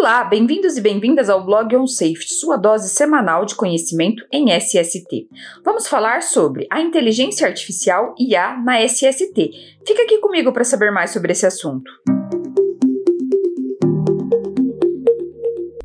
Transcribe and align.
Olá, 0.00 0.22
bem-vindos 0.22 0.76
e 0.76 0.80
bem-vindas 0.80 1.28
ao 1.28 1.44
blog 1.44 1.74
OnSafety, 1.74 2.32
sua 2.32 2.56
dose 2.56 2.88
semanal 2.88 3.44
de 3.44 3.56
conhecimento 3.56 4.24
em 4.32 4.56
SST. 4.56 5.26
Vamos 5.64 5.88
falar 5.88 6.22
sobre 6.22 6.68
a 6.70 6.80
inteligência 6.80 7.44
artificial 7.44 8.14
IA 8.16 8.56
na 8.58 8.80
SST. 8.86 9.50
Fica 9.84 10.04
aqui 10.04 10.18
comigo 10.18 10.52
para 10.52 10.62
saber 10.62 10.92
mais 10.92 11.10
sobre 11.10 11.32
esse 11.32 11.44
assunto. 11.44 11.90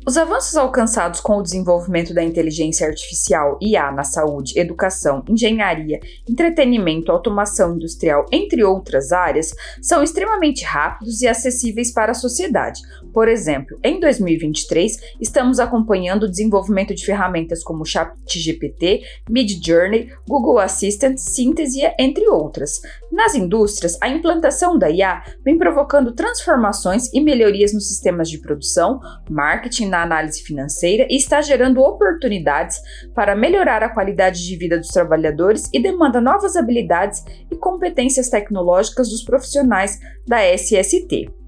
Os 0.06 0.18
avanços 0.18 0.54
alcançados 0.54 1.18
com 1.18 1.38
o 1.38 1.42
desenvolvimento 1.42 2.12
da 2.12 2.22
inteligência 2.22 2.86
artificial 2.86 3.58
IA 3.58 3.90
na 3.90 4.04
saúde, 4.04 4.58
educação, 4.58 5.24
engenharia, 5.26 5.98
entretenimento, 6.28 7.10
automação 7.10 7.74
industrial, 7.74 8.26
entre 8.30 8.62
outras 8.62 9.12
áreas, 9.12 9.54
são 9.80 10.02
extremamente 10.02 10.62
rápidos 10.62 11.22
e 11.22 11.26
acessíveis 11.26 11.90
para 11.90 12.12
a 12.12 12.14
sociedade. 12.14 12.82
Por 13.14 13.28
exemplo, 13.28 13.78
em 13.82 13.98
2023, 13.98 14.98
estamos 15.22 15.58
acompanhando 15.58 16.24
o 16.24 16.30
desenvolvimento 16.30 16.94
de 16.94 17.06
ferramentas 17.06 17.64
como 17.64 17.86
ChatGPT, 17.86 19.04
Midjourney, 19.30 20.10
Google 20.28 20.58
Assistant, 20.58 21.16
Síntese, 21.16 21.80
entre 21.98 22.28
outras. 22.28 22.82
Nas 23.10 23.34
indústrias, 23.34 23.96
a 24.02 24.08
implantação 24.10 24.78
da 24.78 24.90
IA 24.90 25.22
vem 25.42 25.56
provocando 25.56 26.12
transformações 26.12 27.10
e 27.14 27.22
melhorias 27.22 27.72
nos 27.72 27.88
sistemas 27.88 28.28
de 28.28 28.38
produção, 28.38 29.00
marketing, 29.30 29.93
na 29.94 30.02
análise 30.02 30.42
financeira 30.42 31.06
e 31.08 31.16
está 31.16 31.40
gerando 31.40 31.80
oportunidades 31.80 32.80
para 33.14 33.36
melhorar 33.36 33.82
a 33.84 33.88
qualidade 33.88 34.44
de 34.44 34.56
vida 34.56 34.76
dos 34.76 34.88
trabalhadores 34.88 35.70
e 35.72 35.80
demanda 35.80 36.20
novas 36.20 36.56
habilidades 36.56 37.24
e 37.48 37.56
competências 37.56 38.28
tecnológicas 38.28 39.08
dos 39.08 39.22
profissionais 39.22 40.00
da 40.26 40.38
SST. 40.42 41.43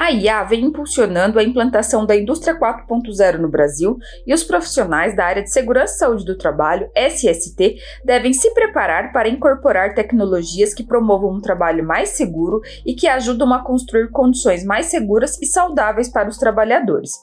A 0.00 0.10
IA 0.10 0.42
vem 0.44 0.64
impulsionando 0.64 1.38
a 1.38 1.42
implantação 1.44 2.06
da 2.06 2.16
indústria 2.16 2.58
4.0 2.58 3.36
no 3.36 3.50
Brasil 3.50 3.98
e 4.26 4.32
os 4.32 4.42
profissionais 4.42 5.14
da 5.14 5.26
área 5.26 5.42
de 5.42 5.52
segurança 5.52 5.94
e 5.94 5.98
saúde 5.98 6.24
do 6.24 6.38
trabalho, 6.38 6.90
SST, 6.96 7.76
devem 8.02 8.32
se 8.32 8.54
preparar 8.54 9.12
para 9.12 9.28
incorporar 9.28 9.94
tecnologias 9.94 10.72
que 10.72 10.82
promovam 10.82 11.34
um 11.34 11.40
trabalho 11.40 11.86
mais 11.86 12.08
seguro 12.08 12.62
e 12.86 12.94
que 12.94 13.06
ajudam 13.06 13.52
a 13.52 13.62
construir 13.62 14.10
condições 14.10 14.64
mais 14.64 14.86
seguras 14.86 15.38
e 15.42 15.44
saudáveis 15.44 16.08
para 16.08 16.30
os 16.30 16.38
trabalhadores. 16.38 17.20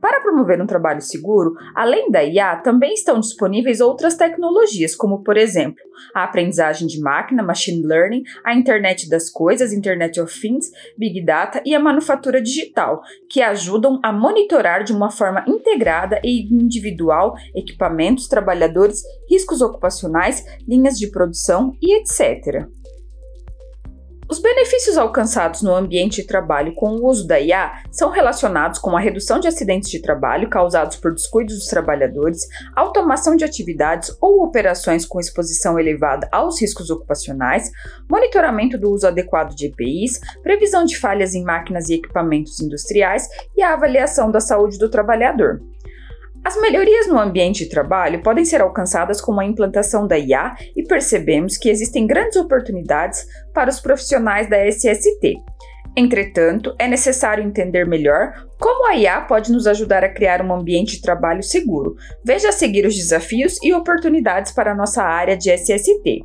Para 0.00 0.20
promover 0.20 0.60
um 0.60 0.66
trabalho 0.66 1.00
seguro, 1.00 1.54
além 1.74 2.10
da 2.10 2.22
IA, 2.22 2.56
também 2.56 2.92
estão 2.92 3.18
disponíveis 3.18 3.80
outras 3.80 4.14
tecnologias, 4.14 4.94
como, 4.94 5.22
por 5.22 5.36
exemplo, 5.36 5.82
a 6.14 6.24
aprendizagem 6.24 6.86
de 6.86 7.00
máquina, 7.00 7.42
machine 7.42 7.86
learning, 7.86 8.22
a 8.44 8.54
internet 8.54 9.08
das 9.08 9.30
coisas, 9.30 9.72
Internet 9.72 10.20
of 10.20 10.40
Things, 10.40 10.70
Big 10.98 11.24
Data 11.24 11.62
e 11.64 11.74
a 11.74 11.80
manufatura 11.80 12.42
digital, 12.42 13.00
que 13.30 13.40
ajudam 13.40 13.98
a 14.02 14.12
monitorar 14.12 14.84
de 14.84 14.92
uma 14.92 15.10
forma 15.10 15.44
integrada 15.46 16.20
e 16.22 16.52
individual 16.52 17.34
equipamentos, 17.54 18.28
trabalhadores, 18.28 19.02
riscos 19.30 19.62
ocupacionais, 19.62 20.44
linhas 20.66 20.98
de 20.98 21.10
produção 21.10 21.72
e 21.80 21.98
etc. 22.00 22.66
Os 24.30 24.38
benefícios 24.38 24.96
alcançados 24.96 25.60
no 25.60 25.74
ambiente 25.74 26.22
de 26.22 26.26
trabalho 26.28 26.72
com 26.76 26.90
o 26.90 27.04
uso 27.04 27.26
da 27.26 27.40
IA 27.40 27.82
são 27.90 28.10
relacionados 28.10 28.78
com 28.78 28.96
a 28.96 29.00
redução 29.00 29.40
de 29.40 29.48
acidentes 29.48 29.90
de 29.90 30.00
trabalho 30.00 30.48
causados 30.48 30.96
por 30.96 31.12
descuidos 31.12 31.56
dos 31.56 31.66
trabalhadores, 31.66 32.46
automação 32.76 33.34
de 33.34 33.44
atividades 33.44 34.16
ou 34.20 34.44
operações 34.44 35.04
com 35.04 35.18
exposição 35.18 35.80
elevada 35.80 36.28
aos 36.30 36.60
riscos 36.60 36.90
ocupacionais, 36.90 37.72
monitoramento 38.08 38.78
do 38.78 38.92
uso 38.92 39.08
adequado 39.08 39.52
de 39.52 39.66
EPIs, 39.66 40.20
previsão 40.44 40.84
de 40.84 40.96
falhas 40.96 41.34
em 41.34 41.42
máquinas 41.42 41.88
e 41.88 41.94
equipamentos 41.94 42.60
industriais 42.60 43.26
e 43.56 43.62
a 43.62 43.74
avaliação 43.74 44.30
da 44.30 44.38
saúde 44.38 44.78
do 44.78 44.88
trabalhador. 44.88 45.60
As 46.42 46.58
melhorias 46.60 47.06
no 47.06 47.18
ambiente 47.18 47.64
de 47.64 47.70
trabalho 47.70 48.22
podem 48.22 48.44
ser 48.44 48.60
alcançadas 48.62 49.20
com 49.20 49.38
a 49.38 49.44
implantação 49.44 50.06
da 50.06 50.18
IA 50.18 50.54
e 50.74 50.82
percebemos 50.82 51.58
que 51.58 51.68
existem 51.68 52.06
grandes 52.06 52.36
oportunidades 52.36 53.26
para 53.52 53.68
os 53.68 53.78
profissionais 53.78 54.48
da 54.48 54.56
SST. 54.66 55.36
Entretanto, 55.96 56.74
é 56.78 56.86
necessário 56.86 57.44
entender 57.44 57.86
melhor 57.86 58.32
como 58.58 58.86
a 58.86 58.96
IA 58.96 59.20
pode 59.22 59.52
nos 59.52 59.66
ajudar 59.66 60.04
a 60.04 60.08
criar 60.08 60.40
um 60.40 60.52
ambiente 60.52 60.96
de 60.96 61.02
trabalho 61.02 61.42
seguro. 61.42 61.96
Veja 62.24 62.48
a 62.48 62.52
seguir 62.52 62.86
os 62.86 62.94
desafios 62.94 63.58
e 63.62 63.74
oportunidades 63.74 64.52
para 64.52 64.72
a 64.72 64.74
nossa 64.74 65.02
área 65.02 65.36
de 65.36 65.50
SST 65.50 66.24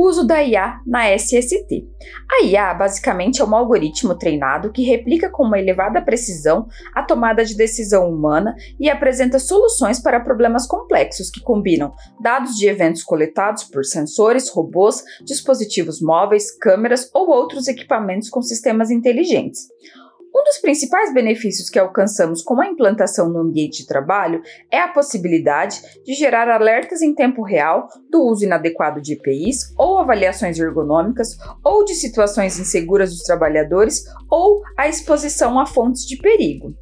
uso 0.00 0.26
da 0.26 0.42
IA 0.42 0.80
na 0.86 1.16
SST. 1.16 1.86
A 2.30 2.44
IA 2.44 2.74
basicamente 2.74 3.40
é 3.40 3.44
um 3.44 3.54
algoritmo 3.54 4.14
treinado 4.14 4.72
que 4.72 4.82
replica 4.82 5.30
com 5.30 5.44
uma 5.44 5.58
elevada 5.58 6.00
precisão 6.02 6.66
a 6.94 7.02
tomada 7.02 7.44
de 7.44 7.56
decisão 7.56 8.08
humana 8.08 8.54
e 8.78 8.88
apresenta 8.88 9.38
soluções 9.38 10.00
para 10.00 10.20
problemas 10.20 10.66
complexos 10.66 11.30
que 11.30 11.40
combinam 11.40 11.92
dados 12.20 12.56
de 12.56 12.68
eventos 12.68 13.02
coletados 13.02 13.64
por 13.64 13.84
sensores, 13.84 14.48
robôs, 14.48 15.02
dispositivos 15.24 16.00
móveis, 16.00 16.56
câmeras 16.56 17.10
ou 17.12 17.28
outros 17.30 17.68
equipamentos 17.68 18.28
com 18.28 18.42
sistemas 18.42 18.90
inteligentes. 18.90 19.68
Um 20.34 20.44
dos 20.44 20.58
principais 20.58 21.12
benefícios 21.12 21.68
que 21.68 21.78
alcançamos 21.78 22.40
com 22.40 22.60
a 22.60 22.66
implantação 22.66 23.28
no 23.28 23.40
ambiente 23.40 23.78
de 23.78 23.86
trabalho 23.86 24.42
é 24.70 24.78
a 24.78 24.88
possibilidade 24.88 25.80
de 26.04 26.14
gerar 26.14 26.48
alertas 26.48 27.02
em 27.02 27.14
tempo 27.14 27.42
real 27.42 27.88
do 28.08 28.22
uso 28.22 28.44
inadequado 28.44 29.00
de 29.00 29.14
EPIs 29.14 29.74
ou 29.76 29.98
avaliações 29.98 30.58
ergonômicas 30.58 31.36
ou 31.64 31.84
de 31.84 31.94
situações 31.94 32.58
inseguras 32.58 33.10
dos 33.10 33.22
trabalhadores 33.22 34.04
ou 34.30 34.62
a 34.78 34.88
exposição 34.88 35.58
a 35.58 35.66
fontes 35.66 36.06
de 36.06 36.16
perigo. 36.16 36.74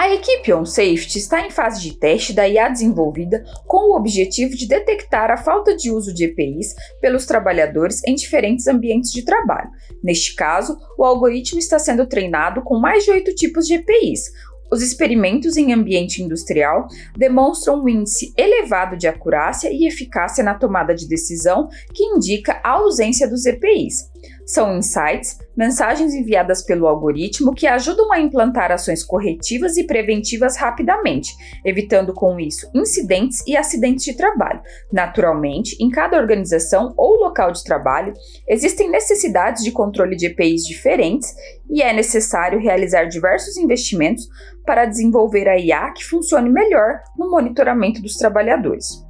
A 0.00 0.14
equipe 0.14 0.50
OnSafety 0.50 1.18
está 1.18 1.46
em 1.46 1.50
fase 1.50 1.82
de 1.82 1.94
teste 1.94 2.32
da 2.32 2.48
IA 2.48 2.70
desenvolvida 2.70 3.44
com 3.66 3.90
o 3.90 3.94
objetivo 3.94 4.56
de 4.56 4.66
detectar 4.66 5.30
a 5.30 5.36
falta 5.36 5.76
de 5.76 5.90
uso 5.90 6.14
de 6.14 6.24
EPIs 6.24 6.74
pelos 7.02 7.26
trabalhadores 7.26 8.02
em 8.06 8.14
diferentes 8.14 8.66
ambientes 8.66 9.12
de 9.12 9.22
trabalho. 9.26 9.68
Neste 10.02 10.34
caso, 10.34 10.74
o 10.96 11.04
algoritmo 11.04 11.58
está 11.58 11.78
sendo 11.78 12.06
treinado 12.06 12.62
com 12.62 12.78
mais 12.78 13.04
de 13.04 13.10
oito 13.10 13.34
tipos 13.34 13.66
de 13.66 13.74
EPIs, 13.74 14.30
os 14.72 14.82
experimentos 14.82 15.56
em 15.56 15.72
ambiente 15.72 16.22
industrial 16.22 16.86
demonstram 17.16 17.82
um 17.82 17.88
índice 17.88 18.32
elevado 18.38 18.96
de 18.96 19.08
acurácia 19.08 19.68
e 19.70 19.86
eficácia 19.86 20.44
na 20.44 20.54
tomada 20.54 20.94
de 20.94 21.08
decisão 21.08 21.68
que 21.92 22.04
indica 22.04 22.60
a 22.62 22.70
ausência 22.74 23.28
dos 23.28 23.44
EPIs. 23.44 24.09
São 24.46 24.76
insights, 24.76 25.38
mensagens 25.56 26.14
enviadas 26.14 26.62
pelo 26.64 26.86
algoritmo 26.86 27.54
que 27.54 27.66
ajudam 27.66 28.12
a 28.12 28.20
implantar 28.20 28.72
ações 28.72 29.04
corretivas 29.04 29.76
e 29.76 29.84
preventivas 29.84 30.56
rapidamente, 30.56 31.32
evitando 31.64 32.12
com 32.12 32.38
isso 32.40 32.70
incidentes 32.74 33.42
e 33.46 33.56
acidentes 33.56 34.04
de 34.04 34.16
trabalho. 34.16 34.60
Naturalmente, 34.92 35.76
em 35.80 35.90
cada 35.90 36.18
organização 36.18 36.92
ou 36.96 37.16
local 37.16 37.52
de 37.52 37.62
trabalho, 37.62 38.12
existem 38.48 38.90
necessidades 38.90 39.62
de 39.62 39.72
controle 39.72 40.16
de 40.16 40.26
EPIs 40.26 40.62
diferentes 40.64 41.34
e 41.68 41.82
é 41.82 41.92
necessário 41.92 42.58
realizar 42.58 43.04
diversos 43.04 43.56
investimentos 43.56 44.28
para 44.64 44.84
desenvolver 44.84 45.48
a 45.48 45.58
IA 45.58 45.92
que 45.92 46.04
funcione 46.04 46.50
melhor 46.50 47.00
no 47.16 47.30
monitoramento 47.30 48.02
dos 48.02 48.16
trabalhadores. 48.16 49.09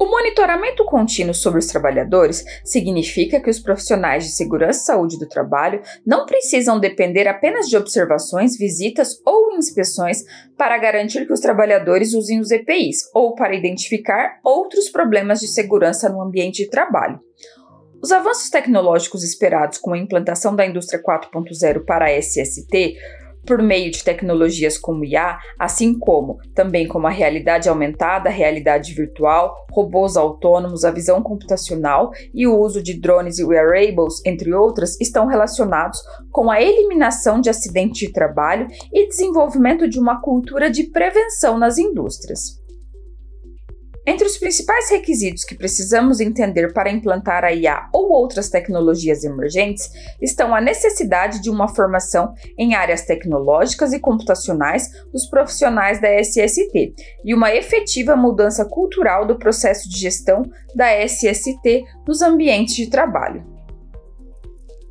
O 0.00 0.06
monitoramento 0.06 0.82
contínuo 0.86 1.34
sobre 1.34 1.58
os 1.58 1.66
trabalhadores 1.66 2.42
significa 2.64 3.38
que 3.38 3.50
os 3.50 3.60
profissionais 3.60 4.24
de 4.24 4.30
segurança 4.30 4.80
e 4.80 4.86
saúde 4.86 5.18
do 5.18 5.28
trabalho 5.28 5.82
não 6.06 6.24
precisam 6.24 6.80
depender 6.80 7.28
apenas 7.28 7.68
de 7.68 7.76
observações, 7.76 8.56
visitas 8.56 9.20
ou 9.26 9.54
inspeções 9.58 10.24
para 10.56 10.78
garantir 10.78 11.26
que 11.26 11.34
os 11.34 11.40
trabalhadores 11.40 12.14
usem 12.14 12.40
os 12.40 12.50
EPIs 12.50 13.10
ou 13.12 13.34
para 13.34 13.54
identificar 13.54 14.40
outros 14.42 14.88
problemas 14.88 15.38
de 15.38 15.48
segurança 15.48 16.08
no 16.08 16.22
ambiente 16.22 16.64
de 16.64 16.70
trabalho. 16.70 17.20
Os 18.02 18.10
avanços 18.10 18.48
tecnológicos 18.48 19.22
esperados 19.22 19.76
com 19.76 19.92
a 19.92 19.98
implantação 19.98 20.56
da 20.56 20.64
indústria 20.64 21.02
4.0 21.02 21.84
para 21.84 22.06
a 22.06 22.18
SST 22.18 22.96
por 23.46 23.62
meio 23.62 23.90
de 23.90 24.04
tecnologias 24.04 24.78
como 24.78 25.04
IA, 25.04 25.38
assim 25.58 25.98
como 25.98 26.38
também 26.54 26.86
como 26.86 27.06
a 27.06 27.10
realidade 27.10 27.68
aumentada, 27.68 28.28
a 28.28 28.32
realidade 28.32 28.94
virtual, 28.94 29.54
robôs 29.70 30.16
autônomos, 30.16 30.84
a 30.84 30.90
visão 30.90 31.22
computacional 31.22 32.10
e 32.34 32.46
o 32.46 32.58
uso 32.58 32.82
de 32.82 33.00
drones 33.00 33.38
e 33.38 33.44
wearables, 33.44 34.20
entre 34.26 34.52
outras, 34.52 35.00
estão 35.00 35.26
relacionados 35.26 36.00
com 36.30 36.50
a 36.50 36.60
eliminação 36.60 37.40
de 37.40 37.50
acidentes 37.50 37.98
de 37.98 38.12
trabalho 38.12 38.66
e 38.92 39.08
desenvolvimento 39.08 39.88
de 39.88 39.98
uma 39.98 40.20
cultura 40.20 40.70
de 40.70 40.84
prevenção 40.84 41.58
nas 41.58 41.78
indústrias. 41.78 42.59
Entre 44.10 44.26
os 44.26 44.36
principais 44.36 44.90
requisitos 44.90 45.44
que 45.44 45.54
precisamos 45.54 46.18
entender 46.18 46.72
para 46.72 46.90
implantar 46.90 47.44
a 47.44 47.52
IA 47.52 47.88
ou 47.92 48.10
outras 48.10 48.48
tecnologias 48.48 49.22
emergentes 49.22 49.88
estão 50.20 50.52
a 50.52 50.60
necessidade 50.60 51.40
de 51.40 51.48
uma 51.48 51.68
formação 51.68 52.34
em 52.58 52.74
áreas 52.74 53.02
tecnológicas 53.02 53.92
e 53.92 54.00
computacionais 54.00 54.90
dos 55.12 55.26
profissionais 55.26 56.00
da 56.00 56.08
SST 56.20 56.92
e 57.24 57.32
uma 57.32 57.54
efetiva 57.54 58.16
mudança 58.16 58.64
cultural 58.64 59.24
do 59.28 59.38
processo 59.38 59.88
de 59.88 59.96
gestão 59.96 60.42
da 60.74 60.90
SST 61.06 61.84
nos 62.04 62.20
ambientes 62.20 62.74
de 62.74 62.90
trabalho. 62.90 63.46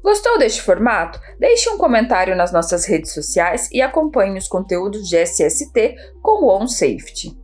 Gostou 0.01 0.39
deste 0.39 0.61
formato? 0.61 1.19
Deixe 1.37 1.69
um 1.69 1.77
comentário 1.77 2.37
nas 2.37 2.53
nossas 2.53 2.85
redes 2.85 3.13
sociais 3.13 3.67
e 3.73 3.81
acompanhe 3.81 4.37
os 4.37 4.47
conteúdos 4.47 5.09
de 5.09 5.17
SST 5.17 5.93
com 6.21 6.45
o 6.45 6.57
OnSafety. 6.57 7.37